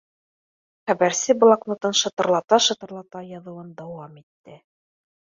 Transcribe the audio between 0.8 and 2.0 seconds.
Хәбәрсе блокнотын